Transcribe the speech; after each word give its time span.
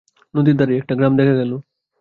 নদীর 0.33 0.55
ধারেই 0.59 0.79
একটা 0.81 0.93
গ্রাম 0.95 1.13
দেখা 1.19 1.35
গেল। 1.35 1.51